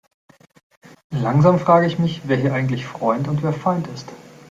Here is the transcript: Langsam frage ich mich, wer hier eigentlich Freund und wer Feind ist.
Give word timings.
Langsam 1.11 1.59
frage 1.59 1.85
ich 1.85 1.99
mich, 1.99 2.21
wer 2.23 2.35
hier 2.37 2.55
eigentlich 2.55 2.87
Freund 2.87 3.27
und 3.27 3.43
wer 3.43 3.53
Feind 3.53 3.85
ist. 3.89 4.09